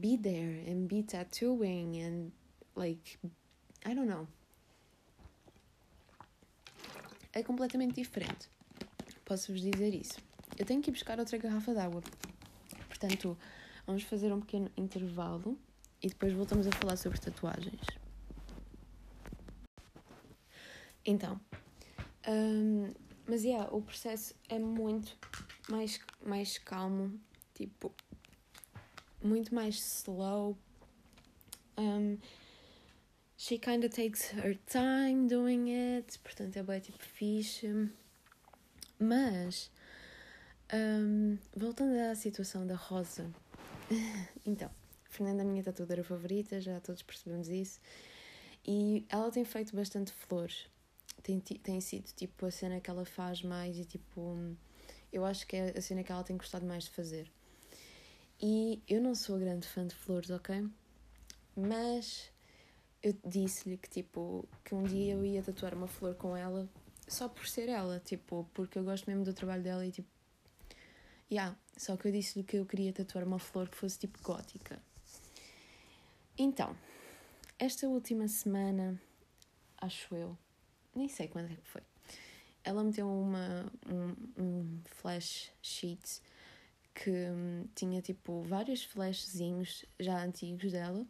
[0.00, 2.32] be there and be tattooing and
[2.74, 3.18] like
[3.86, 4.26] I don't know.
[7.32, 8.48] É completamente diferente.
[9.24, 10.18] Posso-vos dizer isso.
[10.58, 12.02] Eu tenho que ir buscar outra garrafa d'água.
[12.88, 13.38] Portanto,
[13.86, 15.56] vamos fazer um pequeno intervalo
[16.02, 18.03] e depois voltamos a falar sobre tatuagens.
[21.06, 21.38] Então,
[22.26, 22.92] um,
[23.26, 25.16] mas yeah, o processo é muito
[25.68, 27.18] mais, mais calmo,
[27.54, 27.94] tipo,
[29.22, 30.56] muito mais slow.
[31.76, 32.18] Um,
[33.36, 37.90] she kind of takes her time doing it, portanto é bem tipo fixe.
[38.98, 39.70] Mas,
[40.72, 43.30] um, voltando à situação da Rosa,
[44.46, 44.70] então,
[45.04, 47.80] Fernanda é a minha tatuadora favorita, já todos percebemos isso.
[48.66, 50.66] E ela tem feito bastante flores.
[51.22, 54.36] Tem, tem sido tipo a cena que ela faz mais e tipo.
[55.12, 57.30] Eu acho que é a cena que ela tem gostado mais de fazer.
[58.40, 60.68] E eu não sou grande fã de flores, ok?
[61.56, 62.30] Mas
[63.02, 66.68] eu disse-lhe que tipo que um dia eu ia tatuar uma flor com ela
[67.06, 70.08] só por ser ela, tipo, porque eu gosto mesmo do trabalho dela e tipo.
[71.30, 74.80] Yeah, só que eu disse-lhe que eu queria tatuar uma flor que fosse tipo gótica.
[76.36, 76.76] Então,
[77.58, 79.00] esta última semana,
[79.78, 80.36] acho eu,
[80.94, 81.82] nem sei quando é que foi,
[82.62, 86.20] ela meteu uma, um, um flash sheet
[86.94, 91.04] que hum, tinha tipo vários flashzinhos já antigos dela.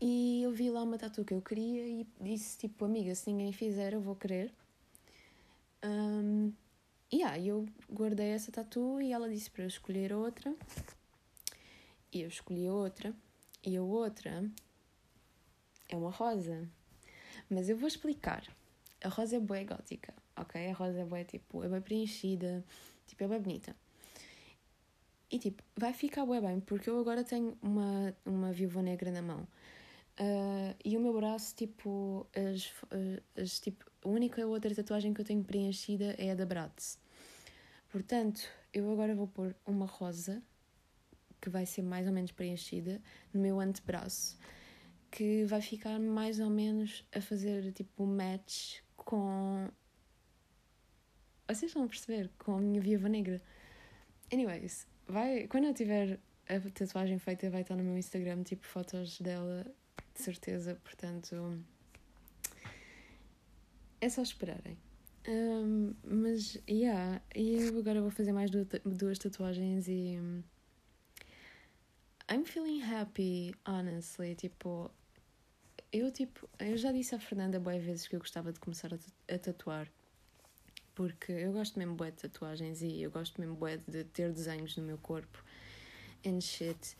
[0.00, 3.52] E eu vi lá uma tatu que eu queria e disse tipo, amiga, se ninguém
[3.52, 4.52] fizer eu vou querer.
[5.84, 6.52] Um,
[7.10, 10.52] e aí eu guardei essa tatu e ela disse para eu escolher outra.
[12.10, 13.14] E eu escolhi outra.
[13.64, 14.50] E a outra
[15.88, 16.68] é uma rosa.
[17.52, 18.42] Mas eu vou explicar.
[19.04, 20.70] A rosa é boa gótica, ok?
[20.70, 22.64] A rosa é boa, tipo, é bem preenchida,
[23.06, 23.76] tipo, é bem bonita.
[25.30, 29.22] E tipo, vai ficar bem bem, porque eu agora tenho uma, uma viúva negra na
[29.22, 29.46] mão.
[30.20, 32.72] Uh, e o meu braço, tipo, as,
[33.36, 36.98] as, tipo, a única outra tatuagem que eu tenho preenchida é a da Bratz.
[37.90, 38.40] Portanto,
[38.72, 40.42] eu agora vou pôr uma rosa,
[41.40, 43.00] que vai ser mais ou menos preenchida,
[43.32, 44.38] no meu antebraço,
[45.12, 49.68] que vai ficar mais ou menos a fazer, tipo, um match com...
[51.46, 52.30] Vocês estão a perceber?
[52.38, 53.40] Com a minha viúva negra.
[54.32, 59.20] Anyways, vai, quando eu tiver a tatuagem feita, vai estar no meu Instagram, tipo, fotos
[59.20, 59.66] dela,
[60.14, 61.62] de certeza, portanto.
[64.00, 64.78] É só esperarem.
[65.28, 70.18] Um, mas, yeah, eu agora vou fazer mais duas tatuagens e.
[70.18, 70.42] Um,
[72.30, 74.34] I'm feeling happy, honestly.
[74.34, 74.90] Tipo,
[75.92, 79.38] eu, tipo, eu já disse à Fernanda boas vezes que eu gostava de começar a,
[79.38, 79.88] tatuar
[80.94, 84.76] porque eu gosto mesmo bué de tatuagens e eu gosto mesmo bué de ter desenhos
[84.76, 85.42] no meu corpo
[86.26, 86.96] and shit.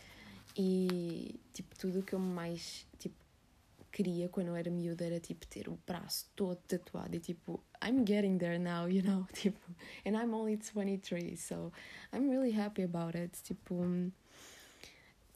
[0.56, 3.14] E, tipo, tudo o que eu mais, tipo,
[3.90, 8.04] queria quando eu era miúda era, tipo, ter o braço todo tatuado e, tipo, I'm
[8.06, 9.60] getting there now, you know, tipo,
[10.06, 11.72] and I'm only 23, so
[12.12, 13.74] I'm really happy about it, tipo,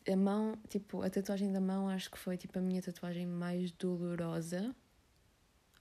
[0.08, 3.70] a mão, tipo, a tatuagem da mão acho que foi, tipo, a minha tatuagem mais
[3.72, 4.74] dolorosa,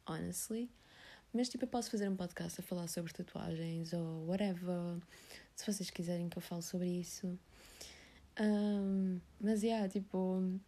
[0.07, 0.69] honestly,
[1.33, 4.99] mas tipo, eu posso fazer um podcast a falar sobre tatuagens ou whatever,
[5.55, 7.37] se vocês quiserem que eu fale sobre isso.
[8.39, 10.59] Um, mas, yeah, tipo,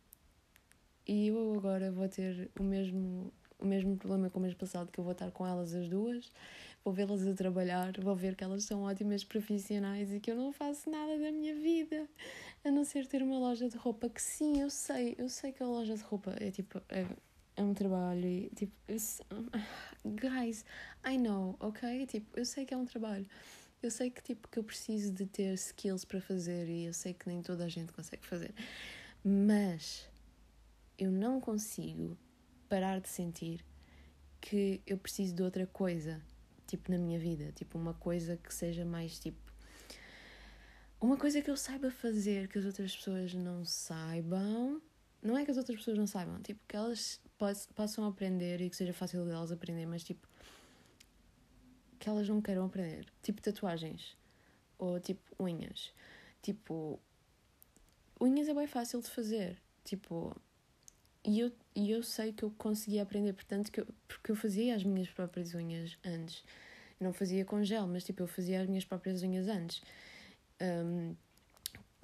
[1.07, 4.99] e eu agora vou ter o mesmo, o mesmo problema com o mês passado, que
[4.99, 6.31] eu vou estar com elas as duas,
[6.83, 10.51] vou vê-las a trabalhar, vou ver que elas são ótimas profissionais e que eu não
[10.51, 12.07] faço nada da minha vida,
[12.63, 15.63] a não ser ter uma loja de roupa, que sim, eu sei, eu sei que
[15.63, 17.05] a loja de roupa é tipo, é,
[17.55, 18.73] é um trabalho e tipo,
[20.05, 20.63] guys,
[21.05, 22.05] I know, ok?
[22.05, 23.25] Tipo, eu sei que é um trabalho.
[23.81, 27.13] Eu sei que tipo que eu preciso de ter skills para fazer e eu sei
[27.13, 28.53] que nem toda a gente consegue fazer.
[29.23, 30.09] Mas
[30.97, 32.17] eu não consigo
[32.67, 33.65] parar de sentir
[34.39, 36.21] que eu preciso de outra coisa,
[36.67, 39.47] tipo na minha vida, tipo uma coisa que seja mais tipo
[40.99, 44.81] uma coisa que eu saiba fazer que as outras pessoas não saibam.
[45.21, 47.19] Não é que as outras pessoas não saibam, tipo que elas
[47.75, 50.27] possam aprender e que seja fácil delas aprender, mas tipo
[51.99, 54.15] que elas não queiram aprender, tipo tatuagens
[54.77, 55.91] ou tipo unhas.
[56.41, 56.99] Tipo,
[58.21, 60.35] unhas é bem fácil de fazer, tipo,
[61.27, 64.75] e eu, e eu sei que eu conseguia aprender, portanto, que eu, porque eu fazia
[64.75, 66.43] as minhas próprias unhas antes.
[66.99, 69.81] Não fazia com gel, mas tipo, eu fazia as minhas próprias unhas antes.
[70.61, 71.15] Um,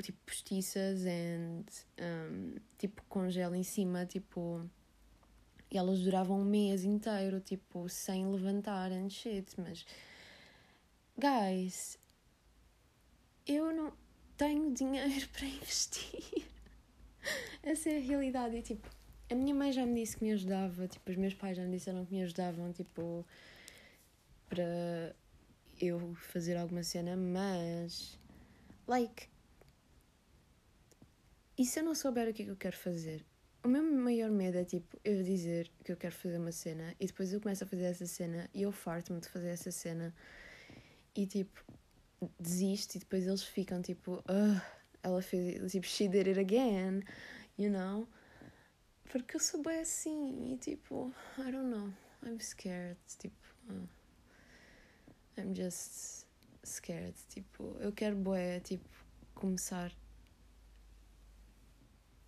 [0.02, 1.64] tipo, postiças and
[2.00, 4.70] um, tipo, com gel em cima, tipo
[5.74, 9.60] e elas duravam um mês inteiro, tipo, sem levantar and shit.
[9.60, 9.84] Mas,
[11.18, 11.98] guys,
[13.48, 13.92] eu não
[14.38, 16.46] tenho dinheiro para investir.
[17.64, 18.56] Essa é a realidade.
[18.56, 18.88] E, tipo,
[19.34, 21.72] a minha mãe já me disse que me ajudava, tipo, os meus pais já me
[21.72, 23.26] disseram que me ajudavam, tipo,
[24.48, 25.16] para
[25.82, 28.20] eu fazer alguma cena, mas,
[28.88, 29.28] like,
[31.58, 33.26] e se eu não souber o que é que eu quero fazer?
[33.64, 37.08] O meu maior medo é tipo eu dizer que eu quero fazer uma cena e
[37.08, 40.14] depois eu começo a fazer essa cena e eu farto-me de fazer essa cena
[41.16, 41.64] e tipo
[42.40, 44.22] desisto e depois eles ficam tipo
[45.02, 47.04] ela fez tipo she did it again
[47.58, 48.06] you know
[49.14, 51.94] porque eu sou bem assim e tipo I don't know
[52.26, 53.36] I'm scared tipo
[53.70, 53.88] uh,
[55.38, 56.26] I'm just
[56.66, 58.90] scared tipo eu quero boé tipo
[59.36, 59.92] começar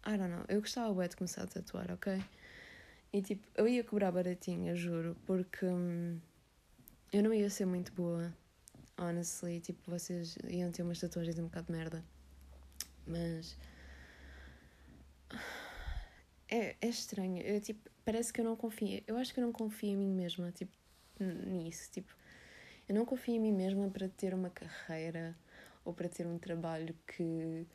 [0.08, 2.24] I don't know, eu gostava bué de começar a tatuar, ok?
[3.12, 6.20] E tipo, eu ia cobrar baratinho, juro, porque hum,
[7.12, 8.32] eu não ia ser muito boa,
[9.00, 9.60] honestly.
[9.62, 12.06] Tipo, vocês iam ter umas tatuagens um bocado de merda.
[13.08, 13.58] Mas.
[16.56, 17.42] É, é estranho.
[17.42, 19.04] Eu, tipo, parece que eu não confio.
[19.06, 20.72] Eu acho que eu não confio em mim mesma, tipo,
[21.20, 21.92] nisso.
[21.92, 22.16] Tipo,
[22.88, 25.36] eu não confio em mim mesma para ter uma carreira
[25.84, 27.68] ou para ter um trabalho que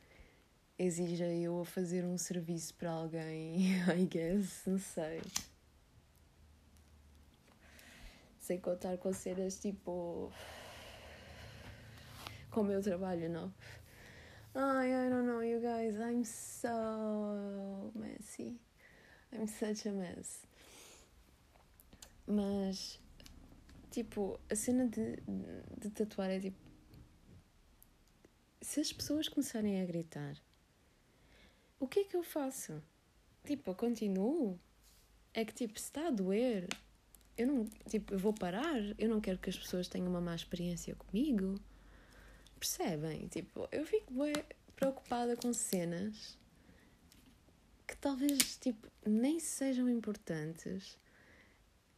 [0.79, 5.21] exija eu a fazer um serviço para alguém, I guess, não sei.
[8.39, 10.33] Sem contar com cenas tipo.
[12.51, 13.53] com o meu trabalho, não.
[14.55, 18.59] Ai, I don't know, you guys, I'm so messy.
[19.33, 20.43] I'm such a mess.
[22.27, 23.01] Mas,
[23.91, 25.17] tipo, a cena de,
[25.79, 26.59] de tatuar é tipo.
[28.61, 30.37] Se as pessoas começarem a gritar
[31.81, 32.83] o que é que eu faço?
[33.43, 34.61] Tipo, eu continuo?
[35.33, 36.69] É que, tipo, se está a doer,
[37.39, 40.35] eu não, tipo, eu vou parar, eu não quero que as pessoas tenham uma má
[40.35, 41.59] experiência comigo.
[42.59, 43.29] Percebem?
[43.29, 44.35] Tipo, eu fico bem
[44.77, 46.37] preocupada com cenas
[47.91, 50.97] que talvez, tipo, nem sejam importantes,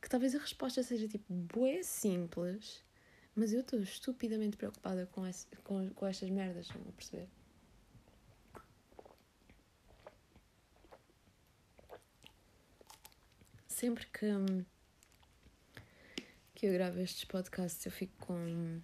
[0.01, 2.83] que talvez a resposta seja, tipo, bué simples,
[3.35, 7.29] mas eu estou estupidamente preocupada com, esse, com, com estas merdas, não vou perceber?
[13.69, 14.27] sempre que,
[16.55, 18.81] que eu gravo estes podcasts eu fico com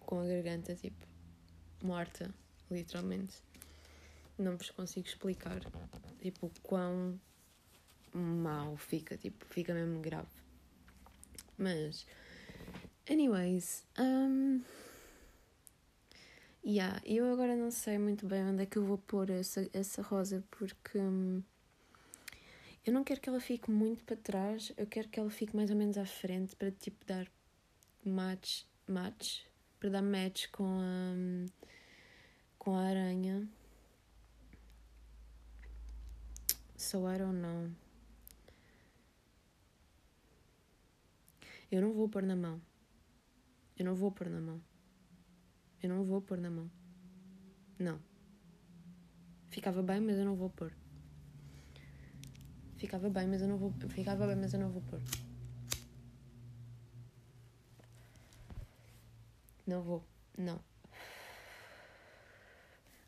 [0.00, 1.06] com a garganta tipo
[1.82, 2.34] morta,
[2.70, 3.51] literalmente.
[4.42, 5.60] Não vos consigo explicar
[6.20, 7.18] tipo quão
[8.12, 10.28] mal fica, tipo, fica mesmo grave.
[11.56, 12.06] Mas
[13.08, 14.62] anyways, um
[16.64, 20.00] Yeah, eu agora não sei muito bem onde é que eu vou pôr essa, essa
[20.00, 21.42] rosa porque um,
[22.86, 25.70] eu não quero que ela fique muito para trás, eu quero que ela fique mais
[25.70, 27.26] ou menos à frente para tipo dar
[28.04, 29.40] match, match
[29.80, 31.14] para dar match com a,
[32.60, 33.48] com a aranha.
[36.82, 37.70] So I don't know.
[41.70, 42.60] Eu não vou pôr na mão.
[43.78, 44.60] Eu não vou pôr na mão.
[45.80, 46.68] Eu não vou pôr na mão.
[47.78, 48.00] Não.
[49.48, 50.72] Ficava bem, mas eu não vou pôr.
[52.78, 53.72] Ficava bem, mas eu não vou.
[53.88, 55.00] Ficava bem, mas eu não vou pôr.
[59.64, 60.04] Não vou.
[60.36, 60.60] Não.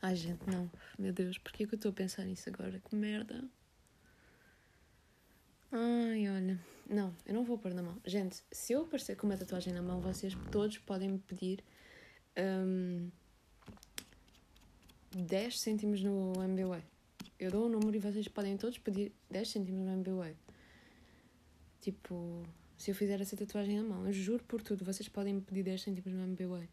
[0.00, 0.70] Ai, gente, não.
[0.96, 2.78] Meu Deus, porquê que eu estou a pensar nisso agora?
[2.78, 3.44] Que merda.
[5.76, 6.56] Ai, olha.
[6.88, 8.00] Não, eu não vou pôr na mão.
[8.06, 11.64] Gente, se eu aparecer com uma tatuagem na mão, vocês todos podem me pedir
[12.38, 13.10] um,
[15.16, 16.80] 10 cêntimos no MBWay.
[17.40, 20.36] Eu dou o número e vocês podem todos pedir 10 cêntimos no MBWay.
[21.80, 22.46] Tipo,
[22.78, 25.64] se eu fizer essa tatuagem na mão, eu juro por tudo, vocês podem me pedir
[25.64, 26.68] 10 cêntimos no MBWay.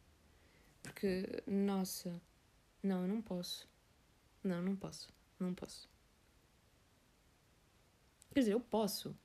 [0.83, 2.21] Porque, nossa,
[2.83, 3.67] não, eu não posso.
[4.43, 5.09] Não, não posso.
[5.39, 5.90] Não posso.
[8.33, 9.15] Quer dizer, eu posso.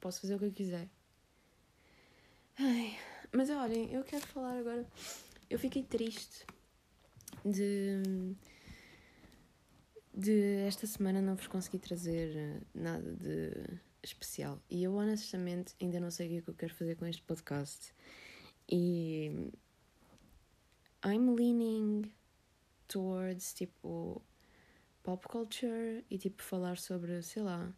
[0.00, 0.88] Posso fazer o que eu quiser.
[2.58, 2.98] Ai,
[3.32, 4.86] mas olhem, eu quero falar agora.
[5.48, 6.46] Eu fiquei triste
[7.44, 8.36] de
[10.12, 14.60] de esta semana não vos consegui trazer eh, nada de especial.
[14.68, 17.94] E eu honestamente ainda não sei o que é eu quero fazer com este podcast.
[18.68, 19.50] E
[21.04, 22.12] I'm leaning
[22.88, 24.22] towards tipo
[25.02, 27.72] pop culture e tipo falar sobre, sei lá,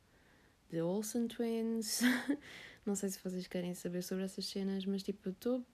[0.72, 2.00] The Olsen Twins.
[2.84, 5.64] não sei se vocês querem saber sobre essas cenas, mas tipo, eu estou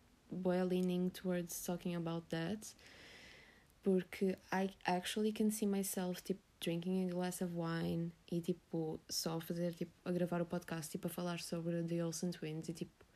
[0.68, 2.74] leaning towards talking about that
[3.82, 9.40] porque I actually can see myself tipo drinking a glass of wine e tipo só
[9.40, 13.06] fazer tipo a gravar o podcast tipo a falar sobre The Olsen Twins e tipo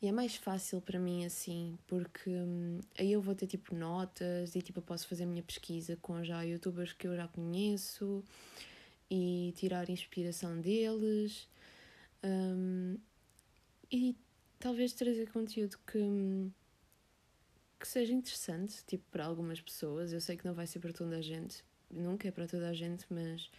[0.00, 4.54] e é mais fácil para mim assim porque hum, aí eu vou ter tipo notas
[4.54, 8.22] e tipo eu posso fazer a minha pesquisa com já youtubers que eu já conheço
[9.12, 11.48] e tirar inspiração deles.
[12.24, 12.96] Um,
[13.90, 14.16] e
[14.58, 16.50] talvez trazer conteúdo que
[17.78, 20.12] que seja interessante tipo para algumas pessoas.
[20.12, 22.72] Eu sei que não vai ser para toda a gente nunca é para toda a
[22.72, 23.50] gente, mas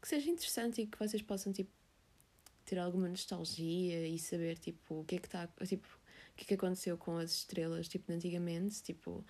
[0.00, 1.70] que seja interessante e que vocês possam tipo
[2.64, 6.46] ter alguma nostalgia e saber tipo o que é que está tipo o que é
[6.48, 9.24] que aconteceu com as estrelas tipo antigamente tipo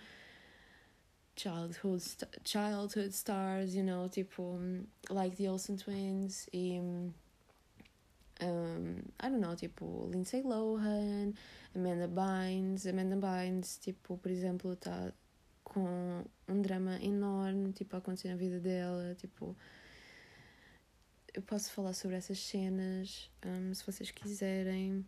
[1.36, 2.02] childhood
[2.44, 4.58] childhood stars you know tipo
[5.10, 6.78] like the Olsen twins e
[8.40, 11.34] um, I don't know tipo Lindsay Lohan
[11.74, 15.12] Amanda Bynes Amanda Bynes tipo por exemplo está
[15.64, 19.56] com um drama enorme, tipo, a acontecer na vida dela, tipo...
[21.32, 25.04] Eu posso falar sobre essas cenas, um, se vocês quiserem.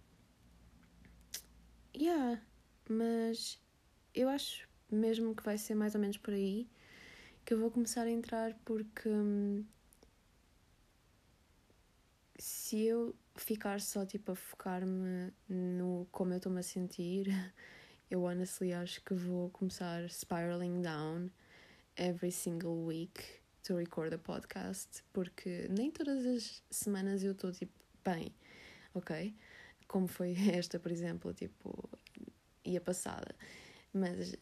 [1.97, 2.43] Yeah,
[2.89, 3.61] mas
[4.13, 6.69] eu acho mesmo que vai ser mais ou menos por aí
[7.45, 9.65] que eu vou começar a entrar porque hum,
[12.39, 17.27] se eu ficar só tipo a focar-me no como eu estou-me a sentir,
[18.11, 21.31] eu honestly acho que vou começar spiraling down
[21.97, 23.23] every single week
[23.63, 27.73] to record a podcast, porque nem todas as semanas eu estou tipo
[28.05, 28.35] bem,
[28.95, 29.35] ok?
[29.87, 31.89] Como foi esta, por exemplo, tipo,
[32.65, 33.35] e a passada.
[33.93, 34.37] Mas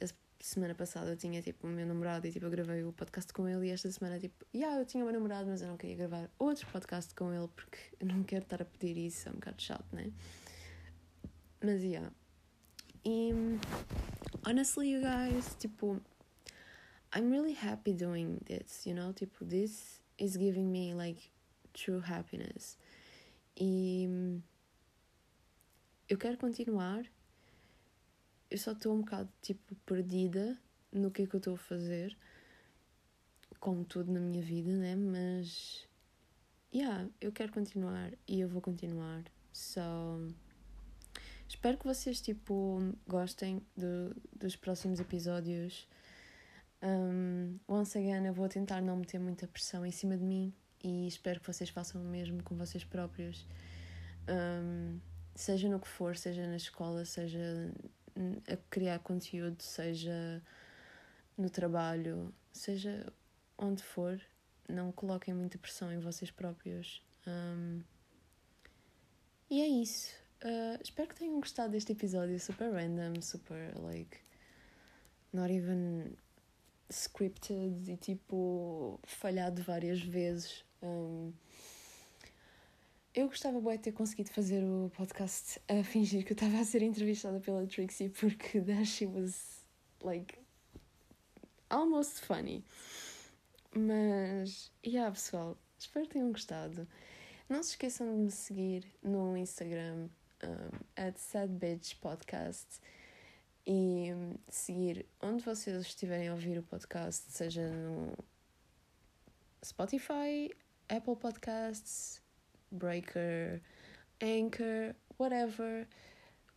[0.44, 3.48] semana passada eu tinha tipo o meu namorado e tipo eu gravei o podcast com
[3.48, 5.96] ele e esta semana tipo, yeah, eu tinha o meu namorado, mas eu não queria
[5.96, 9.36] gravar outro podcast com ele porque eu não quero estar a pedir isso, é um
[9.36, 10.12] bocado chato, né?
[11.62, 12.12] Mas yeah.
[13.06, 13.32] E
[14.46, 15.98] honestly, you guys, tipo,
[17.16, 19.14] I'm really happy doing this, you know?
[19.14, 21.30] Tipo, this is giving me like
[21.72, 22.76] true happiness.
[23.56, 24.42] E
[26.06, 27.06] eu quero continuar
[28.54, 30.56] eu só estou um bocado tipo perdida
[30.92, 32.16] no que é que eu estou a fazer,
[33.58, 34.94] como tudo na minha vida, né?
[34.94, 35.84] Mas,
[36.72, 39.24] yeah, eu quero continuar e eu vou continuar.
[39.52, 40.32] So,
[41.48, 42.78] espero que vocês tipo
[43.08, 45.88] gostem do, dos próximos episódios.
[46.80, 51.08] Um, once again, eu vou tentar não meter muita pressão em cima de mim e
[51.08, 53.48] espero que vocês façam o mesmo com vocês próprios.
[54.28, 55.00] Um,
[55.34, 57.74] seja no que for, seja na escola, seja
[58.48, 60.42] a criar conteúdo, seja
[61.36, 63.12] no trabalho, seja
[63.58, 64.20] onde for,
[64.68, 67.02] não coloquem muita pressão em vocês próprios.
[67.26, 67.82] Um,
[69.50, 70.12] e é isso.
[70.42, 74.18] Uh, espero que tenham gostado deste episódio super random, super like
[75.32, 76.16] not even
[76.90, 80.64] scripted e tipo falhado várias vezes.
[80.82, 81.32] Um,
[83.14, 86.64] eu gostava bem de ter conseguido fazer o podcast a fingir que eu estava a
[86.64, 89.64] ser entrevistada pela Trixie porque that she was
[90.02, 90.36] like
[91.70, 92.64] almost funny.
[93.72, 96.88] Mas, yeah, pessoal, espero que tenham gostado.
[97.48, 100.08] Não se esqueçam de me seguir no Instagram
[100.96, 102.80] at sadbitchpodcast
[103.66, 104.08] e
[104.48, 108.12] seguir onde vocês estiverem a ouvir o podcast, seja no
[109.64, 110.50] Spotify,
[110.88, 112.23] Apple Podcasts,
[112.74, 113.60] Breaker,
[114.20, 115.86] Anchor, whatever.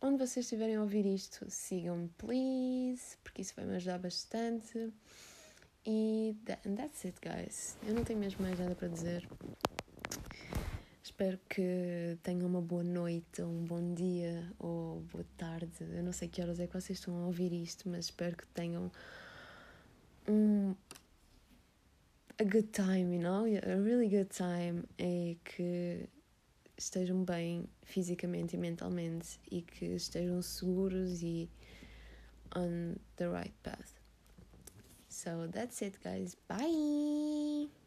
[0.00, 4.92] Onde vocês estiverem a ouvir isto, sigam-me, please, porque isso vai me ajudar bastante.
[5.84, 7.76] E that, and that's it, guys.
[7.86, 9.28] Eu não tenho mesmo mais nada para dizer.
[11.02, 15.72] Espero que tenham uma boa noite, ou um bom dia, ou boa tarde.
[15.80, 18.46] Eu não sei que horas é que vocês estão a ouvir isto, mas espero que
[18.48, 18.92] tenham
[20.28, 20.74] um
[22.38, 23.44] a good time, you know?
[23.44, 26.08] A really good time é que
[26.76, 31.50] estejam bem fisicamente e mentalmente e que estejam seguros e
[32.54, 33.98] on the right path.
[35.08, 36.36] So that's it, guys.
[36.46, 37.77] Bye!